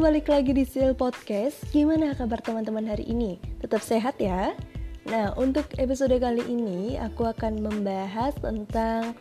balik 0.00 0.32
lagi 0.32 0.56
di 0.56 0.64
Sil 0.64 0.96
Podcast. 0.96 1.60
Gimana 1.76 2.16
kabar 2.16 2.40
teman-teman 2.40 2.88
hari 2.88 3.04
ini? 3.04 3.36
Tetap 3.60 3.84
sehat 3.84 4.16
ya? 4.16 4.56
Nah, 5.04 5.36
untuk 5.36 5.68
episode 5.76 6.16
kali 6.16 6.40
ini 6.48 6.96
aku 6.96 7.28
akan 7.28 7.60
membahas 7.60 8.32
tentang 8.40 9.12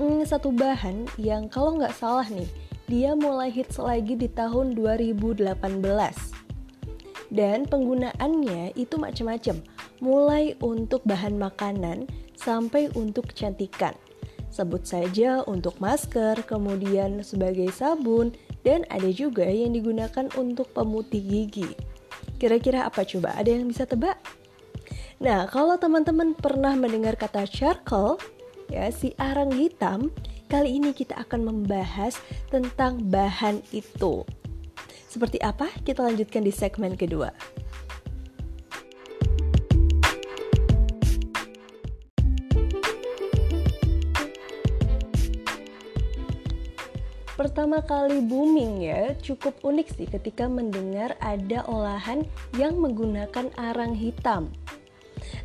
hmm, 0.00 0.24
satu 0.24 0.48
bahan 0.48 1.04
yang 1.20 1.52
kalau 1.52 1.76
nggak 1.76 1.92
salah 1.92 2.24
nih, 2.32 2.48
dia 2.88 3.12
mulai 3.12 3.52
hits 3.52 3.76
lagi 3.76 4.16
di 4.16 4.32
tahun 4.32 4.72
2018. 4.72 5.60
Dan 7.28 7.68
penggunaannya 7.68 8.80
itu 8.80 8.96
macam-macam, 8.96 9.60
mulai 10.00 10.56
untuk 10.64 11.04
bahan 11.04 11.36
makanan 11.36 12.08
sampai 12.32 12.88
untuk 12.96 13.28
kecantikan. 13.28 13.92
Sebut 14.48 14.88
saja 14.88 15.44
untuk 15.44 15.76
masker, 15.84 16.48
kemudian 16.48 17.20
sebagai 17.20 17.68
sabun, 17.76 18.32
dan 18.64 18.88
ada 18.88 19.12
juga 19.12 19.44
yang 19.44 19.76
digunakan 19.76 20.26
untuk 20.40 20.72
pemutih 20.72 21.20
gigi. 21.20 21.70
Kira-kira 22.40 22.88
apa 22.88 23.04
coba? 23.04 23.36
Ada 23.36 23.54
yang 23.54 23.70
bisa 23.70 23.84
tebak? 23.84 24.18
Nah, 25.22 25.46
kalau 25.46 25.78
teman-teman 25.78 26.34
pernah 26.34 26.74
mendengar 26.74 27.14
kata 27.14 27.46
charcoal, 27.46 28.18
ya 28.72 28.90
si 28.90 29.14
arang 29.20 29.54
hitam, 29.54 30.10
kali 30.50 30.80
ini 30.82 30.90
kita 30.90 31.14
akan 31.22 31.46
membahas 31.46 32.18
tentang 32.50 32.98
bahan 33.06 33.62
itu. 33.70 34.26
Seperti 35.06 35.38
apa? 35.38 35.70
Kita 35.86 36.02
lanjutkan 36.02 36.42
di 36.42 36.50
segmen 36.50 36.98
kedua. 36.98 37.30
Pertama 47.44 47.84
kali 47.84 48.24
booming 48.24 48.80
ya 48.80 49.12
cukup 49.20 49.60
unik 49.60 49.88
sih 49.92 50.08
ketika 50.08 50.48
mendengar 50.48 51.12
ada 51.20 51.60
olahan 51.68 52.24
yang 52.56 52.80
menggunakan 52.80 53.52
arang 53.60 53.92
hitam. 53.92 54.48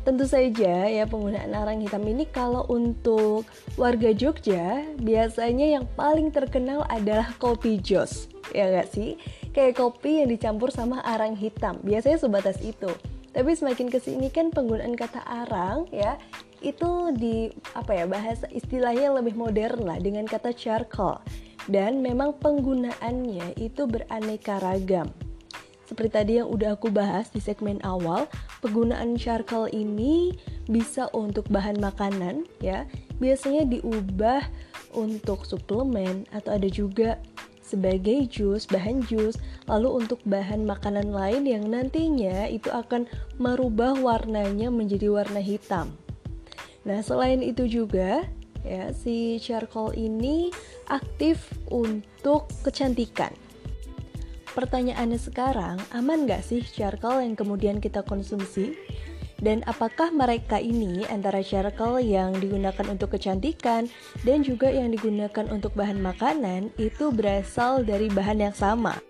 Tentu 0.00 0.24
saja 0.24 0.88
ya 0.88 1.04
penggunaan 1.04 1.52
arang 1.52 1.84
hitam 1.84 2.00
ini 2.08 2.24
kalau 2.24 2.64
untuk 2.72 3.44
warga 3.76 4.16
Jogja 4.16 4.80
biasanya 4.96 5.76
yang 5.76 5.84
paling 5.92 6.32
terkenal 6.32 6.88
adalah 6.88 7.36
kopi 7.36 7.76
jos 7.76 8.32
ya 8.56 8.72
gak 8.72 8.96
sih? 8.96 9.20
Kayak 9.52 9.84
kopi 9.84 10.24
yang 10.24 10.32
dicampur 10.32 10.72
sama 10.72 11.04
arang 11.04 11.36
hitam 11.36 11.84
biasanya 11.84 12.16
sebatas 12.16 12.64
itu. 12.64 12.88
Tapi 13.36 13.52
semakin 13.52 13.92
ke 13.92 14.00
sini 14.00 14.32
kan 14.32 14.48
penggunaan 14.48 14.96
kata 14.96 15.20
arang 15.20 15.84
ya 15.92 16.16
itu 16.64 17.12
di 17.12 17.52
apa 17.76 17.92
ya 17.92 18.04
bahasa 18.08 18.48
istilahnya 18.48 19.12
lebih 19.12 19.36
modern 19.36 19.84
lah 19.84 20.00
dengan 20.00 20.24
kata 20.24 20.56
charcoal 20.56 21.20
dan 21.68 22.00
memang 22.00 22.38
penggunaannya 22.40 23.58
itu 23.60 23.84
beraneka 23.84 24.62
ragam. 24.62 25.10
Seperti 25.90 26.10
tadi 26.14 26.32
yang 26.38 26.46
udah 26.46 26.78
aku 26.78 26.86
bahas 26.86 27.34
di 27.34 27.42
segmen 27.42 27.82
awal, 27.82 28.30
penggunaan 28.62 29.18
charcoal 29.18 29.66
ini 29.74 30.38
bisa 30.70 31.10
untuk 31.10 31.50
bahan 31.50 31.82
makanan 31.82 32.46
ya. 32.62 32.86
Biasanya 33.18 33.66
diubah 33.66 34.46
untuk 34.94 35.42
suplemen 35.42 36.30
atau 36.30 36.54
ada 36.54 36.70
juga 36.70 37.18
sebagai 37.58 38.26
jus, 38.30 38.70
bahan 38.70 39.02
jus, 39.06 39.34
lalu 39.66 40.02
untuk 40.06 40.22
bahan 40.26 40.62
makanan 40.62 41.10
lain 41.10 41.46
yang 41.46 41.66
nantinya 41.66 42.46
itu 42.46 42.66
akan 42.70 43.10
merubah 43.42 43.94
warnanya 43.98 44.70
menjadi 44.70 45.10
warna 45.10 45.42
hitam. 45.42 45.94
Nah, 46.82 47.02
selain 47.02 47.42
itu 47.42 47.66
juga 47.66 48.26
ya 48.64 48.92
si 48.92 49.40
charcoal 49.40 49.94
ini 49.96 50.50
aktif 50.88 51.50
untuk 51.70 52.50
kecantikan. 52.66 53.32
Pertanyaannya 54.50 55.20
sekarang, 55.20 55.78
aman 55.94 56.26
gak 56.26 56.42
sih 56.42 56.60
charcoal 56.66 57.22
yang 57.22 57.38
kemudian 57.38 57.78
kita 57.78 58.02
konsumsi? 58.02 58.74
Dan 59.40 59.64
apakah 59.64 60.12
mereka 60.12 60.60
ini 60.60 61.06
antara 61.08 61.40
charcoal 61.40 61.96
yang 61.96 62.36
digunakan 62.36 62.84
untuk 62.92 63.16
kecantikan 63.16 63.88
dan 64.20 64.44
juga 64.44 64.68
yang 64.68 64.92
digunakan 64.92 65.48
untuk 65.48 65.72
bahan 65.72 65.96
makanan 65.96 66.76
itu 66.76 67.08
berasal 67.08 67.80
dari 67.80 68.12
bahan 68.12 68.50
yang 68.50 68.52
sama? 68.52 69.00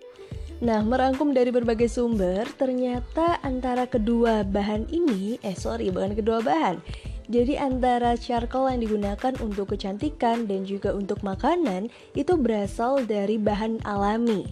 Nah, 0.61 0.85
merangkum 0.85 1.33
dari 1.33 1.49
berbagai 1.49 1.89
sumber, 1.89 2.45
ternyata 2.61 3.41
antara 3.41 3.89
kedua 3.89 4.45
bahan 4.45 4.93
ini, 4.93 5.41
eh 5.41 5.57
sorry, 5.57 5.89
bukan 5.89 6.13
kedua 6.13 6.45
bahan, 6.45 6.85
jadi 7.31 7.63
antara 7.63 8.19
charcoal 8.19 8.75
yang 8.75 8.83
digunakan 8.83 9.33
untuk 9.39 9.71
kecantikan 9.71 10.51
dan 10.51 10.67
juga 10.67 10.91
untuk 10.91 11.23
makanan 11.23 11.87
itu 12.19 12.35
berasal 12.35 13.07
dari 13.07 13.39
bahan 13.39 13.87
alami. 13.87 14.51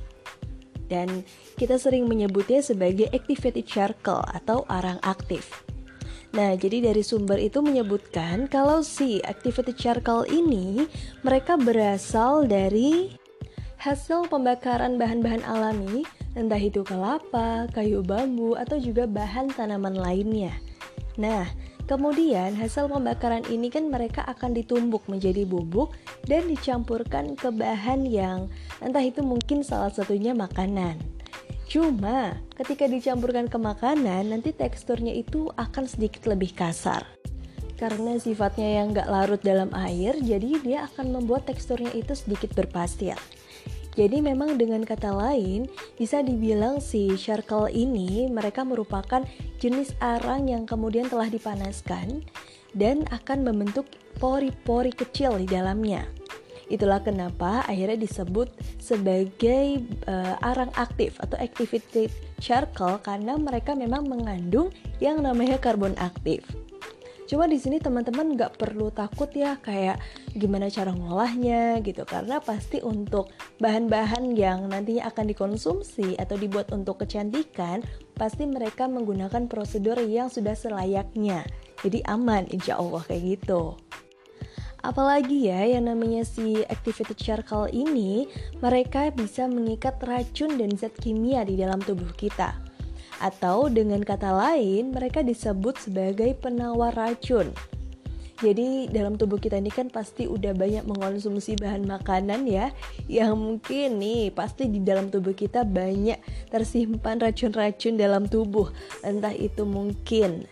Dan 0.87 1.27
kita 1.59 1.77
sering 1.77 2.06
menyebutnya 2.06 2.62
sebagai 2.62 3.11
activated 3.11 3.66
charcoal 3.66 4.22
atau 4.31 4.62
arang 4.71 5.03
aktif. 5.03 5.66
Nah, 6.33 6.55
jadi 6.55 6.93
dari 6.93 7.03
sumber 7.03 7.43
itu 7.43 7.59
menyebutkan 7.61 8.47
kalau 8.47 8.81
si 8.87 9.19
activated 9.27 9.75
charcoal 9.75 10.22
ini 10.31 10.87
mereka 11.27 11.59
berasal 11.59 12.47
dari 12.47 13.12
hasil 13.83 14.31
pembakaran 14.31 15.00
bahan-bahan 15.00 15.43
alami, 15.45 16.06
entah 16.39 16.60
itu 16.60 16.87
kelapa, 16.87 17.66
kayu 17.75 18.06
bambu, 18.06 18.55
atau 18.55 18.78
juga 18.78 19.09
bahan 19.09 19.50
tanaman 19.50 19.99
lainnya. 19.99 20.53
Nah, 21.19 21.49
Kemudian 21.88 22.53
hasil 22.53 22.93
pembakaran 22.93 23.49
ini 23.49 23.72
kan 23.72 23.88
mereka 23.88 24.21
akan 24.28 24.53
ditumbuk 24.53 25.09
menjadi 25.09 25.49
bubuk 25.49 25.97
dan 26.28 26.44
dicampurkan 26.44 27.32
ke 27.32 27.49
bahan 27.49 28.04
yang 28.04 28.53
entah 28.84 29.00
itu 29.00 29.25
mungkin 29.25 29.65
salah 29.65 29.88
satunya 29.88 30.37
makanan. 30.37 31.00
Cuma 31.65 32.37
ketika 32.60 32.84
dicampurkan 32.84 33.48
ke 33.48 33.56
makanan 33.56 34.37
nanti 34.37 34.53
teksturnya 34.53 35.16
itu 35.16 35.48
akan 35.56 35.88
sedikit 35.88 36.28
lebih 36.28 36.53
kasar. 36.53 37.09
Karena 37.81 38.21
sifatnya 38.21 38.84
yang 38.84 38.93
gak 38.93 39.09
larut 39.09 39.41
dalam 39.41 39.72
air 39.72 40.12
jadi 40.21 40.60
dia 40.60 40.78
akan 40.93 41.16
membuat 41.16 41.48
teksturnya 41.48 41.97
itu 41.97 42.12
sedikit 42.12 42.53
berpasir. 42.53 43.16
Jadi 43.98 44.22
memang 44.22 44.54
dengan 44.54 44.86
kata 44.86 45.10
lain 45.10 45.66
bisa 45.98 46.22
dibilang 46.22 46.78
si 46.78 47.19
charcoal 47.19 47.66
ini 47.66 48.31
mereka 48.31 48.62
merupakan 48.62 49.26
jenis 49.59 49.91
arang 49.98 50.47
yang 50.47 50.70
kemudian 50.70 51.10
telah 51.10 51.26
dipanaskan 51.26 52.22
dan 52.78 53.03
akan 53.10 53.42
membentuk 53.42 53.91
pori-pori 54.22 54.94
kecil 54.94 55.42
di 55.42 55.50
dalamnya. 55.50 56.06
Itulah 56.70 57.03
kenapa 57.03 57.66
akhirnya 57.66 57.98
disebut 57.98 58.54
sebagai 58.78 59.82
uh, 60.06 60.38
arang 60.47 60.70
aktif 60.78 61.19
atau 61.19 61.34
activated 61.41 62.15
charcoal 62.38 63.03
karena 63.03 63.34
mereka 63.34 63.75
memang 63.75 64.06
mengandung 64.06 64.70
yang 65.03 65.19
namanya 65.26 65.59
karbon 65.59 65.98
aktif. 65.98 66.47
Cuma 67.28 67.44
di 67.44 67.61
sini 67.61 67.77
teman-teman 67.77 68.33
nggak 68.41 68.56
perlu 68.56 68.89
takut 68.89 69.28
ya 69.37 69.61
kayak 69.61 70.00
gimana 70.33 70.72
cara 70.72 70.97
ngolahnya 70.97 71.77
gitu 71.84 72.09
karena 72.09 72.41
pasti 72.41 72.81
untuk 72.81 73.28
bahan-bahan 73.61 74.33
yang 74.33 74.65
nantinya 74.72 75.12
akan 75.12 75.28
dikonsumsi 75.28 76.16
atau 76.16 76.41
dibuat 76.41 76.72
untuk 76.72 77.05
kecantikan 77.05 77.84
pasti 78.16 78.49
mereka 78.49 78.89
menggunakan 78.89 79.44
prosedur 79.44 80.00
yang 80.00 80.33
sudah 80.33 80.56
selayaknya. 80.56 81.44
Jadi 81.84 82.00
aman 82.09 82.49
insya 82.49 82.81
Allah 82.81 83.05
kayak 83.05 83.45
gitu. 83.45 83.77
Apalagi 84.81 85.53
ya 85.53 85.69
yang 85.69 85.84
namanya 85.84 86.25
si 86.25 86.65
activated 86.65 87.19
charcoal 87.21 87.69
ini, 87.69 88.25
mereka 88.65 89.12
bisa 89.12 89.45
mengikat 89.45 90.00
racun 90.00 90.56
dan 90.56 90.72
zat 90.81 90.97
kimia 90.97 91.45
di 91.45 91.60
dalam 91.60 91.83
tubuh 91.83 92.09
kita 92.16 92.68
atau 93.19 93.67
dengan 93.67 94.03
kata 94.03 94.31
lain 94.31 94.95
mereka 94.95 95.23
disebut 95.23 95.79
sebagai 95.79 96.34
penawar 96.39 96.95
racun. 96.95 97.51
Jadi 98.39 98.87
dalam 98.95 99.19
tubuh 99.19 99.42
kita 99.42 99.59
ini 99.59 99.66
kan 99.66 99.91
pasti 99.91 100.31
udah 100.31 100.54
banyak 100.54 100.87
mengonsumsi 100.87 101.59
bahan 101.59 101.83
makanan 101.83 102.47
ya 102.47 102.71
Yang 103.10 103.34
mungkin 103.34 103.98
nih 103.98 104.31
pasti 104.31 104.71
di 104.71 104.78
dalam 104.78 105.10
tubuh 105.10 105.34
kita 105.34 105.66
banyak 105.66 106.22
tersimpan 106.47 107.19
racun-racun 107.19 107.98
dalam 107.98 108.31
tubuh 108.31 108.71
Entah 109.03 109.34
itu 109.34 109.66
mungkin 109.66 110.47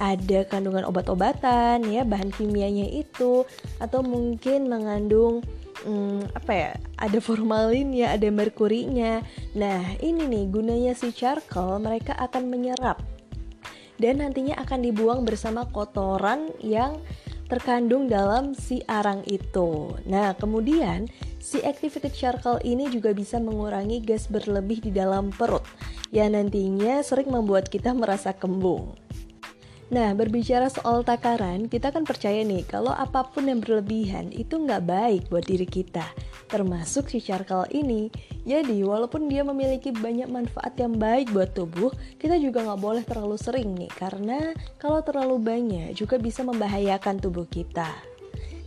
ada 0.00 0.48
kandungan 0.48 0.88
obat-obatan 0.88 1.84
ya 1.84 2.08
bahan 2.08 2.32
kimianya 2.32 2.88
itu 2.88 3.44
Atau 3.84 4.00
mungkin 4.00 4.72
mengandung 4.72 5.44
hmm, 5.84 6.32
apa 6.32 6.52
ya 6.54 6.72
ada 6.96 7.18
formalinnya 7.20 8.14
ada 8.14 8.28
merkurinya 8.32 9.20
nah 9.52 9.82
ini 10.00 10.24
nih 10.24 10.44
gunanya 10.48 10.92
si 10.96 11.12
charcoal 11.12 11.82
mereka 11.82 12.16
akan 12.16 12.48
menyerap 12.48 13.02
dan 14.00 14.20
nantinya 14.20 14.60
akan 14.60 14.80
dibuang 14.84 15.24
bersama 15.24 15.64
kotoran 15.68 16.52
yang 16.60 17.00
terkandung 17.46 18.10
dalam 18.10 18.52
si 18.58 18.82
arang 18.90 19.22
itu. 19.30 19.94
Nah, 20.04 20.34
kemudian 20.34 21.06
si 21.38 21.62
activated 21.62 22.12
charcoal 22.12 22.58
ini 22.66 22.90
juga 22.90 23.14
bisa 23.14 23.38
mengurangi 23.38 24.02
gas 24.02 24.26
berlebih 24.26 24.82
di 24.82 24.90
dalam 24.90 25.30
perut 25.30 25.62
yang 26.10 26.34
nantinya 26.34 27.00
sering 27.06 27.30
membuat 27.30 27.70
kita 27.70 27.94
merasa 27.94 28.34
kembung. 28.34 29.05
Nah, 29.86 30.10
berbicara 30.18 30.66
soal 30.66 31.06
takaran, 31.06 31.70
kita 31.70 31.94
kan 31.94 32.02
percaya 32.02 32.42
nih 32.42 32.66
kalau 32.66 32.90
apa 32.90 33.22
pun 33.30 33.46
yang 33.46 33.62
berlebihan 33.62 34.34
itu 34.34 34.58
nggak 34.58 34.82
baik 34.82 35.22
buat 35.30 35.46
diri 35.46 35.62
kita. 35.62 36.02
termasuk 36.46 37.10
si 37.10 37.18
charcoal 37.18 37.66
ini. 37.74 38.08
Jadi 38.46 38.78
walaupun 38.86 39.26
dia 39.26 39.42
memiliki 39.42 39.90
banyak 39.90 40.30
manfaat 40.30 40.78
yang 40.78 40.94
baik 40.94 41.34
buat 41.34 41.50
tubuh, 41.52 41.90
kita 42.22 42.38
juga 42.38 42.62
nggak 42.62 42.80
boleh 42.80 43.02
terlalu 43.02 43.36
sering 43.36 43.74
nih, 43.74 43.90
karena 43.90 44.54
kalau 44.78 45.02
terlalu 45.02 45.42
banyak 45.42 45.90
juga 45.98 46.16
bisa 46.22 46.46
membahayakan 46.46 47.18
tubuh 47.18 47.46
kita. 47.50 47.90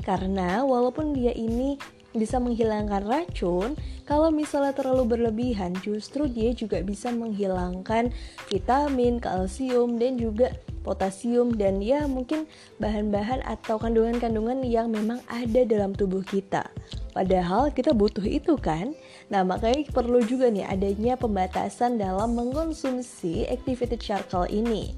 Karena 0.03 0.63
walaupun 0.67 1.15
dia 1.15 1.31
ini 1.31 1.79
bisa 2.17 2.41
menghilangkan 2.41 3.05
racun, 3.05 3.77
kalau 4.09 4.33
misalnya 4.33 4.73
terlalu 4.73 5.17
berlebihan 5.17 5.77
justru 5.85 6.25
dia 6.25 6.49
juga 6.57 6.81
bisa 6.81 7.13
menghilangkan 7.13 8.09
vitamin, 8.49 9.21
kalsium 9.21 10.01
dan 10.01 10.17
juga 10.17 10.49
potasium 10.81 11.53
dan 11.53 11.83
ya 11.83 12.09
mungkin 12.09 12.49
bahan-bahan 12.81 13.45
atau 13.45 13.77
kandungan-kandungan 13.77 14.65
yang 14.65 14.89
memang 14.89 15.21
ada 15.29 15.61
dalam 15.67 15.93
tubuh 15.93 16.25
kita. 16.25 16.65
Padahal 17.13 17.69
kita 17.69 17.93
butuh 17.93 18.25
itu 18.25 18.57
kan? 18.57 18.97
Nah 19.29 19.45
makanya 19.45 19.85
perlu 19.93 20.23
juga 20.25 20.49
nih 20.49 20.65
adanya 20.65 21.13
pembatasan 21.19 22.01
dalam 22.01 22.33
mengkonsumsi 22.33 23.45
activated 23.51 24.01
charcoal 24.01 24.49
ini. 24.49 24.97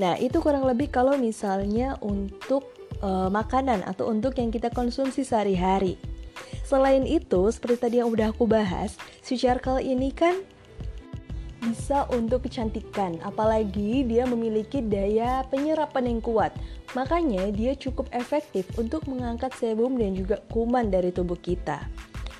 Nah 0.00 0.16
itu 0.18 0.40
kurang 0.40 0.64
lebih 0.64 0.88
kalau 0.90 1.14
misalnya 1.20 2.00
untuk 2.00 2.72
uh, 3.04 3.28
makanan 3.28 3.84
atau 3.84 4.08
untuk 4.08 4.34
yang 4.40 4.48
kita 4.48 4.72
konsumsi 4.72 5.22
sehari-hari. 5.22 6.00
Selain 6.72 7.04
itu, 7.04 7.52
seperti 7.52 7.76
tadi 7.76 7.96
yang 8.00 8.08
udah 8.08 8.32
aku 8.32 8.48
bahas, 8.48 8.96
si 9.20 9.36
charcoal 9.36 9.76
ini 9.76 10.08
kan 10.08 10.40
bisa 11.60 12.08
untuk 12.08 12.48
kecantikan, 12.48 13.20
apalagi 13.20 14.08
dia 14.08 14.24
memiliki 14.24 14.80
daya 14.80 15.44
penyerapan 15.52 16.16
yang 16.16 16.24
kuat. 16.24 16.56
Makanya 16.96 17.52
dia 17.52 17.76
cukup 17.76 18.08
efektif 18.16 18.64
untuk 18.80 19.04
mengangkat 19.04 19.52
sebum 19.60 20.00
dan 20.00 20.16
juga 20.16 20.40
kuman 20.48 20.88
dari 20.88 21.12
tubuh 21.12 21.36
kita. 21.36 21.84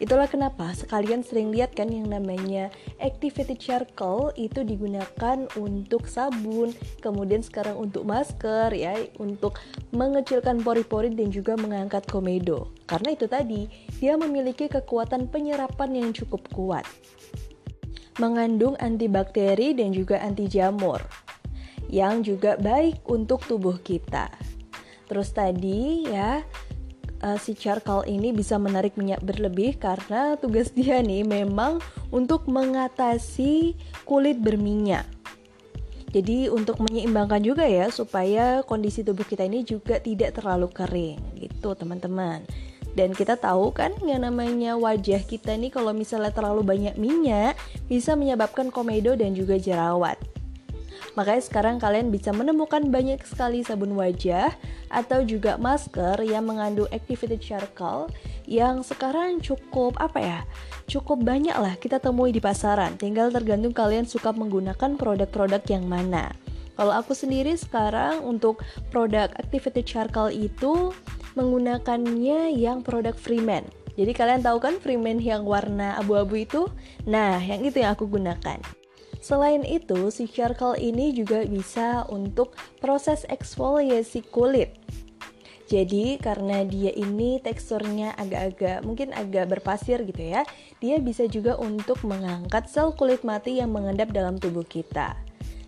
Itulah 0.02 0.26
kenapa 0.26 0.74
sekalian 0.74 1.22
sering 1.22 1.54
lihat 1.54 1.78
kan 1.78 1.86
yang 1.86 2.10
namanya 2.10 2.74
activated 2.98 3.62
charcoal 3.62 4.34
itu 4.34 4.66
digunakan 4.66 5.46
untuk 5.54 6.10
sabun, 6.10 6.74
kemudian 6.98 7.38
sekarang 7.38 7.78
untuk 7.78 8.02
masker 8.02 8.74
ya, 8.74 8.98
untuk 9.22 9.62
mengecilkan 9.94 10.58
pori-pori 10.66 11.14
dan 11.14 11.30
juga 11.30 11.54
mengangkat 11.54 12.02
komedo. 12.10 12.74
Karena 12.90 13.14
itu 13.14 13.30
tadi, 13.30 13.70
dia 14.02 14.18
memiliki 14.18 14.66
kekuatan 14.66 15.30
penyerapan 15.30 15.94
yang 15.94 16.10
cukup 16.10 16.50
kuat. 16.50 16.82
Mengandung 18.18 18.74
antibakteri 18.82 19.70
dan 19.70 19.94
juga 19.94 20.18
anti 20.18 20.50
jamur 20.50 20.98
yang 21.86 22.26
juga 22.26 22.58
baik 22.58 23.06
untuk 23.06 23.46
tubuh 23.46 23.78
kita. 23.78 24.26
Terus 25.06 25.30
tadi 25.30 26.10
ya 26.10 26.42
uh, 27.22 27.38
si 27.38 27.54
charcoal 27.56 28.04
ini 28.04 28.34
bisa 28.34 28.58
menarik 28.58 28.98
minyak 28.98 29.22
berlebih 29.22 29.78
karena 29.78 30.36
tugas 30.36 30.68
dia 30.76 31.00
nih 31.00 31.24
memang 31.24 31.78
untuk 32.10 32.50
mengatasi 32.50 33.78
kulit 34.04 34.42
berminyak. 34.42 35.06
Jadi 36.12 36.52
untuk 36.52 36.76
menyeimbangkan 36.84 37.40
juga 37.40 37.64
ya 37.64 37.88
supaya 37.88 38.60
kondisi 38.68 39.00
tubuh 39.00 39.24
kita 39.24 39.48
ini 39.48 39.64
juga 39.64 39.96
tidak 39.96 40.36
terlalu 40.36 40.68
kering 40.68 41.40
gitu 41.40 41.72
teman-teman. 41.72 42.44
Dan 42.92 43.16
kita 43.16 43.40
tahu 43.40 43.72
kan 43.72 43.96
yang 44.04 44.20
namanya 44.20 44.76
wajah 44.76 45.24
kita 45.24 45.56
nih 45.56 45.72
kalau 45.72 45.96
misalnya 45.96 46.28
terlalu 46.28 46.60
banyak 46.60 47.00
minyak 47.00 47.56
bisa 47.88 48.12
menyebabkan 48.12 48.68
komedo 48.68 49.16
dan 49.16 49.32
juga 49.32 49.56
jerawat. 49.56 50.20
Makanya 51.12 51.42
sekarang 51.44 51.76
kalian 51.76 52.08
bisa 52.08 52.32
menemukan 52.32 52.88
banyak 52.88 53.20
sekali 53.28 53.60
sabun 53.60 53.92
wajah 54.00 54.48
atau 54.88 55.20
juga 55.20 55.60
masker 55.60 56.24
yang 56.24 56.48
mengandung 56.48 56.88
activated 56.88 57.40
charcoal 57.44 58.08
yang 58.48 58.80
sekarang 58.80 59.36
cukup 59.44 60.00
apa 60.00 60.18
ya? 60.20 60.40
Cukup 60.88 61.20
banyak 61.20 61.54
lah 61.54 61.76
kita 61.76 62.00
temui 62.00 62.32
di 62.32 62.40
pasaran. 62.40 62.96
Tinggal 62.96 63.28
tergantung 63.28 63.76
kalian 63.76 64.08
suka 64.08 64.32
menggunakan 64.32 64.96
produk-produk 64.96 65.60
yang 65.68 65.84
mana. 65.84 66.32
Kalau 66.72 66.96
aku 66.96 67.12
sendiri 67.12 67.52
sekarang 67.60 68.24
untuk 68.24 68.64
produk 68.88 69.28
activated 69.36 69.84
charcoal 69.84 70.32
itu 70.32 70.96
menggunakannya 71.36 72.56
yang 72.56 72.80
produk 72.80 73.12
Freeman. 73.12 73.68
Jadi 73.92 74.12
kalian 74.16 74.40
tahu 74.40 74.56
kan 74.56 74.80
Freeman 74.80 75.20
yang 75.20 75.44
warna 75.44 76.00
abu-abu 76.00 76.40
itu? 76.40 76.72
Nah, 77.04 77.36
yang 77.44 77.60
itu 77.60 77.84
yang 77.84 77.92
aku 77.92 78.08
gunakan. 78.08 78.81
Selain 79.22 79.62
itu, 79.62 80.10
si 80.10 80.26
charcoal 80.26 80.74
ini 80.74 81.14
juga 81.14 81.46
bisa 81.46 82.02
untuk 82.10 82.58
proses 82.82 83.22
eksfoliasi 83.30 84.26
kulit. 84.34 84.74
Jadi 85.70 86.18
karena 86.18 86.66
dia 86.66 86.90
ini 86.92 87.38
teksturnya 87.38 88.18
agak-agak 88.18 88.82
mungkin 88.82 89.14
agak 89.14 89.56
berpasir 89.56 90.02
gitu 90.04 90.20
ya, 90.20 90.42
dia 90.82 90.98
bisa 90.98 91.24
juga 91.30 91.56
untuk 91.56 92.02
mengangkat 92.02 92.66
sel 92.68 92.92
kulit 92.92 93.22
mati 93.22 93.62
yang 93.62 93.70
mengendap 93.70 94.10
dalam 94.10 94.36
tubuh 94.36 94.66
kita. 94.66 95.14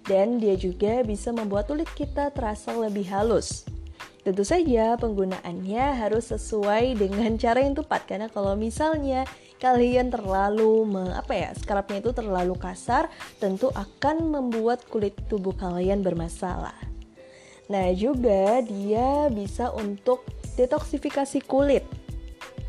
Dan 0.04 0.42
dia 0.42 0.58
juga 0.58 1.00
bisa 1.06 1.32
membuat 1.32 1.70
kulit 1.70 1.88
kita 1.96 2.34
terasa 2.34 2.76
lebih 2.76 3.08
halus. 3.08 3.64
Tentu 4.24 4.40
saja 4.40 4.96
penggunaannya 4.96 6.00
harus 6.00 6.32
sesuai 6.32 6.96
dengan 6.96 7.36
cara 7.42 7.60
yang 7.60 7.76
tepat 7.76 8.08
karena 8.08 8.28
kalau 8.32 8.56
misalnya 8.56 9.28
kalian 9.60 10.12
terlalu 10.12 10.84
me, 10.84 11.04
apa 11.16 11.32
ya 11.32 11.50
scrubnya 11.56 12.00
itu 12.04 12.12
terlalu 12.12 12.56
kasar 12.56 13.08
tentu 13.40 13.72
akan 13.72 14.28
membuat 14.28 14.84
kulit 14.88 15.16
tubuh 15.28 15.56
kalian 15.56 16.04
bermasalah. 16.04 16.76
Nah 17.68 17.88
juga 17.96 18.60
dia 18.60 19.32
bisa 19.32 19.72
untuk 19.72 20.24
detoksifikasi 20.56 21.40
kulit 21.48 21.84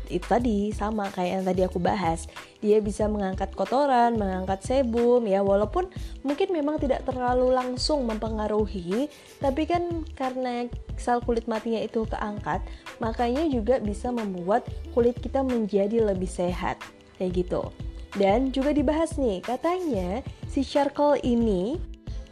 itu 0.08 0.24
tadi 0.26 0.70
sama 0.70 1.08
kayak 1.12 1.30
yang 1.40 1.44
tadi 1.44 1.60
aku 1.66 1.78
bahas. 1.78 2.30
Dia 2.60 2.82
bisa 2.82 3.06
mengangkat 3.06 3.52
kotoran 3.54 4.16
mengangkat 4.16 4.62
sebum 4.64 5.24
ya 5.26 5.40
walaupun 5.44 5.88
mungkin 6.26 6.50
memang 6.52 6.82
tidak 6.82 7.06
terlalu 7.06 7.52
langsung 7.54 8.04
mempengaruhi 8.08 9.08
tapi 9.38 9.68
kan 9.68 10.04
karena 10.16 10.66
sel 10.96 11.22
kulit 11.22 11.46
matinya 11.46 11.78
itu 11.78 12.08
keangkat 12.08 12.64
makanya 12.98 13.44
juga 13.46 13.78
bisa 13.78 14.08
membuat 14.10 14.66
kulit 14.96 15.16
kita 15.20 15.44
menjadi 15.44 16.02
lebih 16.02 16.28
sehat 16.28 16.80
kayak 17.20 17.46
gitu. 17.46 17.68
Dan 18.16 18.48
juga 18.48 18.72
dibahas 18.72 19.20
nih 19.20 19.44
katanya 19.44 20.24
si 20.48 20.64
charcoal 20.64 21.20
ini 21.20 21.76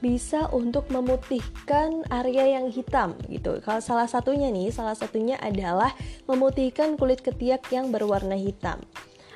bisa 0.05 0.53
untuk 0.53 0.93
memutihkan 0.93 2.05
area 2.13 2.61
yang 2.61 2.69
hitam 2.69 3.17
gitu. 3.33 3.57
Kalau 3.65 3.81
salah 3.81 4.05
satunya 4.05 4.53
nih, 4.53 4.69
salah 4.69 4.93
satunya 4.93 5.41
adalah 5.41 5.97
memutihkan 6.29 7.01
kulit 7.01 7.25
ketiak 7.25 7.65
yang 7.73 7.89
berwarna 7.89 8.37
hitam. 8.37 8.85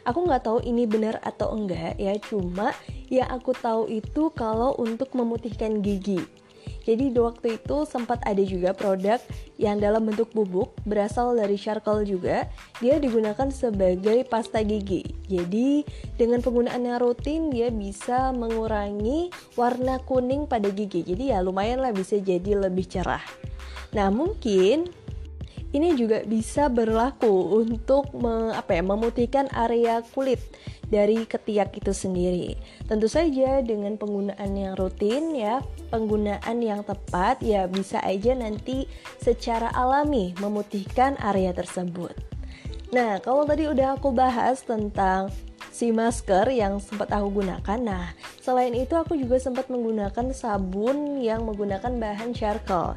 Aku 0.05 0.29
nggak 0.29 0.45
tahu 0.45 0.61
ini 0.69 0.85
benar 0.85 1.25
atau 1.25 1.57
enggak 1.57 1.97
ya, 1.97 2.13
cuma 2.21 2.77
yang 3.09 3.33
aku 3.33 3.57
tahu 3.57 3.89
itu 3.89 4.29
kalau 4.37 4.77
untuk 4.77 5.17
memutihkan 5.17 5.81
gigi. 5.81 6.21
Jadi 6.89 7.13
di 7.13 7.21
waktu 7.21 7.61
itu 7.61 7.85
sempat 7.85 8.25
ada 8.25 8.41
juga 8.41 8.73
produk 8.73 9.21
yang 9.61 9.77
dalam 9.77 10.09
bentuk 10.09 10.33
bubuk 10.33 10.73
berasal 10.89 11.37
dari 11.37 11.61
charcoal 11.61 12.01
juga. 12.09 12.49
Dia 12.81 12.97
digunakan 12.97 13.53
sebagai 13.53 14.25
pasta 14.25 14.65
gigi. 14.65 15.05
Jadi 15.29 15.85
dengan 16.17 16.41
penggunaan 16.41 16.89
yang 16.89 16.97
rutin 16.97 17.53
dia 17.53 17.69
bisa 17.69 18.33
mengurangi 18.33 19.29
warna 19.53 20.01
kuning 20.01 20.49
pada 20.49 20.73
gigi. 20.73 21.05
Jadi 21.05 21.37
ya 21.37 21.45
lumayan 21.45 21.85
lah 21.85 21.93
bisa 21.93 22.17
jadi 22.17 22.57
lebih 22.57 22.89
cerah. 22.89 23.21
Nah 23.93 24.09
mungkin 24.09 24.89
ini 25.69 25.93
juga 25.93 26.25
bisa 26.25 26.73
berlaku 26.73 27.61
untuk 27.61 28.17
me, 28.17 28.57
apa 28.57 28.81
ya, 28.81 28.81
memutihkan 28.81 29.53
area 29.53 30.01
kulit 30.17 30.41
dari 30.89 31.25
ketiak 31.25 31.77
itu 31.77 31.93
sendiri. 31.93 32.57
Tentu 32.89 33.09
saja 33.09 33.61
dengan 33.61 33.97
penggunaan 34.01 34.53
yang 34.57 34.75
rutin 34.77 35.37
ya, 35.37 35.61
penggunaan 35.93 36.59
yang 36.61 36.85
tepat 36.85 37.41
ya 37.45 37.69
bisa 37.69 38.01
aja 38.05 38.33
nanti 38.37 38.89
secara 39.21 39.73
alami 39.73 40.33
memutihkan 40.41 41.17
area 41.21 41.53
tersebut. 41.53 42.17
Nah, 42.89 43.21
kalau 43.21 43.45
tadi 43.45 43.69
udah 43.69 44.01
aku 44.01 44.17
bahas 44.17 44.65
tentang 44.65 45.29
si 45.69 45.93
masker 45.93 46.49
yang 46.49 46.81
sempat 46.81 47.13
aku 47.13 47.45
gunakan. 47.45 47.79
Nah, 47.79 48.17
selain 48.41 48.73
itu 48.73 48.97
aku 48.97 49.15
juga 49.15 49.37
sempat 49.37 49.69
menggunakan 49.69 50.33
sabun 50.33 51.21
yang 51.21 51.45
menggunakan 51.45 52.01
bahan 52.01 52.33
charcoal 52.33 52.97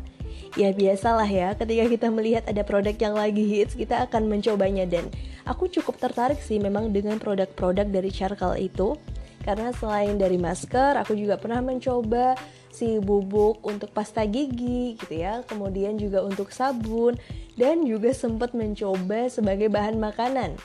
ya 0.60 0.76
biasalah 0.76 1.28
ya 1.28 1.56
ketika 1.56 1.88
kita 1.88 2.08
melihat 2.12 2.44
ada 2.48 2.64
produk 2.64 2.96
yang 2.96 3.16
lagi 3.16 3.44
hits 3.44 3.76
kita 3.76 4.04
akan 4.08 4.28
mencobanya. 4.28 4.84
Dan 4.84 5.08
aku 5.48 5.72
cukup 5.72 5.98
tertarik 6.02 6.40
sih 6.44 6.60
memang 6.60 6.92
dengan 6.92 7.18
produk-produk 7.18 7.88
dari 7.88 8.12
charcoal 8.12 8.60
itu. 8.60 8.96
Karena 9.42 9.74
selain 9.74 10.22
dari 10.22 10.38
masker 10.38 11.02
aku 11.02 11.18
juga 11.18 11.34
pernah 11.42 11.66
mencoba 11.66 12.38
si 12.70 13.02
bubuk 13.02 13.66
untuk 13.66 13.90
pasta 13.90 14.22
gigi 14.28 14.96
gitu 15.02 15.16
ya. 15.18 15.42
Kemudian 15.50 15.98
juga 15.98 16.22
untuk 16.22 16.54
sabun. 16.54 17.18
Dan 17.58 17.84
juga 17.84 18.16
sempat 18.16 18.56
mencoba 18.56 19.28
sebagai 19.28 19.68
bahan 19.68 20.00
makanan. 20.00 20.56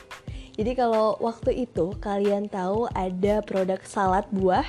Jadi 0.57 0.73
kalau 0.73 1.13
waktu 1.21 1.69
itu 1.69 1.93
kalian 2.01 2.49
tahu 2.49 2.89
ada 2.97 3.45
produk 3.45 3.77
salad 3.85 4.25
buah 4.33 4.65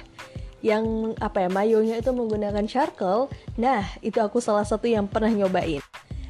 yang 0.65 1.15
apa 1.23 1.47
ya 1.47 1.49
mayonya 1.51 1.97
itu 2.03 2.11
menggunakan 2.11 2.67
charcoal 2.67 3.31
nah 3.55 3.87
itu 4.03 4.19
aku 4.19 4.43
salah 4.43 4.67
satu 4.67 4.91
yang 4.91 5.07
pernah 5.07 5.31
nyobain 5.31 5.83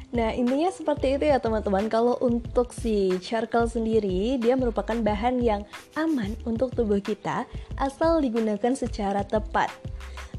Nah, 0.09 0.33
intinya 0.33 0.73
seperti 0.73 1.21
itu 1.21 1.29
ya 1.29 1.37
teman-teman. 1.37 1.85
Kalau 1.85 2.17
untuk 2.17 2.73
si 2.73 3.13
charcoal 3.21 3.69
sendiri, 3.69 4.41
dia 4.41 4.57
merupakan 4.57 4.97
bahan 4.97 5.37
yang 5.37 5.61
aman 5.93 6.33
untuk 6.49 6.73
tubuh 6.73 6.97
kita 6.97 7.45
asal 7.77 8.17
digunakan 8.17 8.73
secara 8.73 9.21
tepat. 9.21 9.69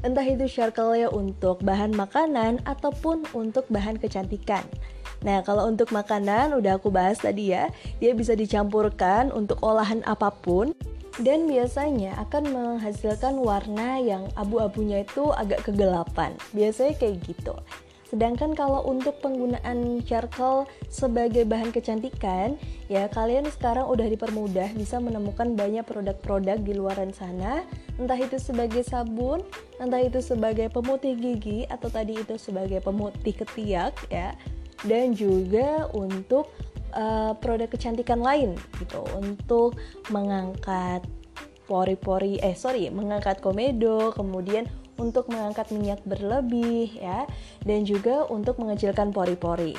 Entah 0.03 0.27
itu 0.27 0.43
charcoal 0.51 0.99
ya 0.99 1.07
untuk 1.07 1.63
bahan 1.63 1.95
makanan 1.95 2.59
ataupun 2.67 3.23
untuk 3.31 3.63
bahan 3.71 3.95
kecantikan. 3.95 4.67
Nah, 5.23 5.39
kalau 5.45 5.69
untuk 5.69 5.93
makanan 5.93 6.51
udah 6.57 6.75
aku 6.75 6.91
bahas 6.91 7.21
tadi 7.21 7.55
ya, 7.55 7.71
dia 8.03 8.11
bisa 8.11 8.35
dicampurkan 8.35 9.31
untuk 9.31 9.61
olahan 9.63 10.03
apa 10.03 10.33
pun 10.33 10.75
dan 11.19 11.43
biasanya 11.43 12.15
akan 12.23 12.43
menghasilkan 12.55 13.35
warna 13.43 13.99
yang 13.99 14.31
abu-abunya 14.39 15.03
itu 15.03 15.27
agak 15.35 15.67
kegelapan. 15.67 16.31
Biasanya 16.55 16.95
kayak 16.95 17.19
gitu. 17.27 17.55
Sedangkan 18.11 18.51
kalau 18.51 18.83
untuk 18.83 19.23
penggunaan 19.23 20.03
charcoal 20.03 20.67
sebagai 20.91 21.47
bahan 21.47 21.71
kecantikan, 21.71 22.59
ya 22.91 23.07
kalian 23.07 23.47
sekarang 23.47 23.87
udah 23.87 24.03
dipermudah 24.03 24.75
bisa 24.75 24.99
menemukan 24.99 25.55
banyak 25.55 25.87
produk-produk 25.87 26.59
di 26.59 26.75
luaran 26.75 27.15
sana, 27.15 27.63
entah 27.95 28.19
itu 28.19 28.35
sebagai 28.35 28.83
sabun, 28.83 29.39
entah 29.79 30.03
itu 30.03 30.19
sebagai 30.19 30.67
pemutih 30.67 31.15
gigi 31.15 31.63
atau 31.71 31.87
tadi 31.87 32.19
itu 32.19 32.35
sebagai 32.35 32.83
pemutih 32.83 33.31
ketiak 33.31 33.95
ya. 34.11 34.35
Dan 34.83 35.15
juga 35.15 35.87
untuk 35.95 36.51
uh, 36.93 37.33
produk 37.39 37.67
kecantikan 37.67 38.19
lain 38.19 38.55
gitu 38.79 39.03
untuk 39.17 39.77
mengangkat 40.13 41.03
pori-pori 41.65 42.35
eh 42.43 42.51
sorry 42.51 42.91
mengangkat 42.91 43.39
komedo 43.39 44.11
kemudian 44.11 44.67
untuk 45.01 45.31
mengangkat 45.33 45.73
minyak 45.73 45.97
berlebih 46.05 46.93
ya 46.93 47.25
dan 47.65 47.81
juga 47.81 48.29
untuk 48.29 48.61
mengecilkan 48.61 49.09
pori-pori. 49.09 49.73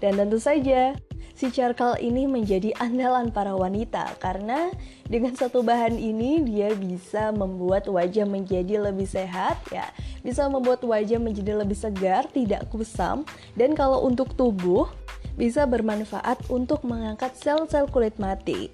Dan 0.00 0.16
tentu 0.16 0.40
saja 0.40 0.96
si 1.36 1.52
charcoal 1.52 2.00
ini 2.00 2.24
menjadi 2.24 2.72
andalan 2.80 3.28
para 3.28 3.52
wanita. 3.52 4.16
Karena 4.16 4.72
dengan 5.04 5.36
satu 5.36 5.60
bahan 5.60 6.00
ini 6.00 6.40
dia 6.42 6.72
bisa 6.72 7.30
membuat 7.30 7.86
wajah 7.86 8.24
menjadi 8.24 8.80
lebih 8.80 9.06
sehat 9.06 9.60
ya, 9.68 9.86
bisa 10.24 10.48
membuat 10.48 10.80
wajah 10.80 11.20
menjadi 11.20 11.60
lebih 11.60 11.76
segar, 11.76 12.24
tidak 12.32 12.66
kusam. 12.72 13.28
Dan 13.52 13.76
kalau 13.76 14.02
untuk 14.02 14.32
tubuh 14.32 14.88
bisa 15.36 15.68
bermanfaat 15.68 16.48
untuk 16.48 16.82
mengangkat 16.88 17.36
sel-sel 17.36 17.86
kulit 17.92 18.16
mati. 18.16 18.72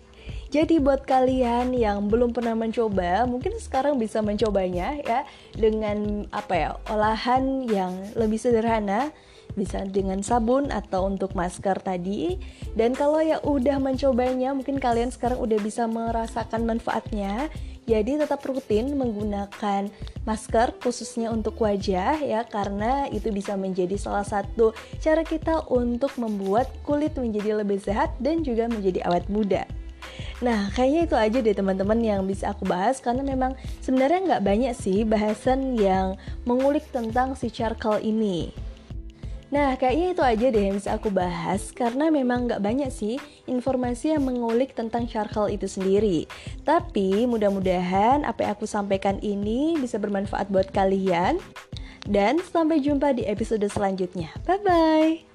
Jadi 0.53 0.79
buat 0.79 1.09
kalian 1.09 1.73
yang 1.75 2.07
belum 2.13 2.37
pernah 2.37 2.53
mencoba, 2.53 3.25
mungkin 3.25 3.57
sekarang 3.59 3.97
bisa 3.97 4.21
mencobanya 4.21 4.95
ya 5.01 5.25
dengan 5.57 6.29
apa 6.29 6.55
ya 6.55 6.71
olahan 6.93 7.67
yang 7.67 7.97
lebih 8.15 8.37
sederhana, 8.37 9.11
bisa 9.55 9.85
dengan 9.85 10.25
sabun 10.25 10.73
atau 10.73 11.09
untuk 11.09 11.37
masker 11.37 11.79
tadi. 11.81 12.41
Dan 12.73 12.97
kalau 12.97 13.21
ya 13.21 13.39
udah 13.45 13.77
mencobanya, 13.79 14.57
mungkin 14.57 14.81
kalian 14.81 15.13
sekarang 15.13 15.41
udah 15.41 15.59
bisa 15.61 15.85
merasakan 15.89 16.65
manfaatnya. 16.65 17.53
Jadi 17.83 18.15
tetap 18.15 18.47
rutin 18.47 18.95
menggunakan 18.95 19.91
masker 20.23 20.79
khususnya 20.79 21.35
untuk 21.35 21.59
wajah 21.59 22.15
ya 22.23 22.47
karena 22.47 23.11
itu 23.11 23.35
bisa 23.35 23.59
menjadi 23.59 23.99
salah 23.99 24.23
satu 24.23 24.71
cara 25.03 25.27
kita 25.27 25.67
untuk 25.67 26.15
membuat 26.15 26.71
kulit 26.87 27.19
menjadi 27.19 27.59
lebih 27.59 27.83
sehat 27.83 28.15
dan 28.23 28.47
juga 28.47 28.71
menjadi 28.71 29.03
awet 29.11 29.27
muda. 29.27 29.67
Nah, 30.43 30.71
kayaknya 30.75 31.01
itu 31.07 31.17
aja 31.19 31.39
deh 31.39 31.55
teman-teman 31.55 31.99
yang 32.03 32.27
bisa 32.27 32.51
aku 32.51 32.67
bahas 32.67 32.99
karena 32.99 33.23
memang 33.23 33.55
sebenarnya 33.79 34.21
nggak 34.27 34.45
banyak 34.47 34.75
sih 34.75 35.07
bahasan 35.07 35.79
yang 35.79 36.19
mengulik 36.43 36.83
tentang 36.91 37.39
si 37.39 37.51
charcoal 37.51 38.03
ini. 38.03 38.51
Nah, 39.53 39.77
kayaknya 39.77 40.07
itu 40.17 40.23
aja 40.25 40.47
deh 40.49 40.65
yang 40.65 40.77
bisa 40.81 40.97
aku 40.97 41.13
bahas 41.13 41.77
karena 41.77 42.09
memang 42.09 42.49
nggak 42.49 42.65
banyak 42.65 42.89
sih 42.89 43.21
informasi 43.45 44.17
yang 44.17 44.25
mengulik 44.25 44.73
tentang 44.73 45.05
charcoal 45.05 45.53
itu 45.53 45.69
sendiri. 45.69 46.25
Tapi 46.65 47.29
mudah-mudahan 47.29 48.25
apa 48.25 48.49
yang 48.49 48.53
aku 48.57 48.65
sampaikan 48.65 49.21
ini 49.21 49.77
bisa 49.77 50.01
bermanfaat 50.01 50.49
buat 50.49 50.73
kalian. 50.73 51.37
Dan 52.03 52.43
sampai 52.43 52.83
jumpa 52.83 53.15
di 53.15 53.29
episode 53.29 53.63
selanjutnya. 53.69 54.33
Bye-bye! 54.43 55.32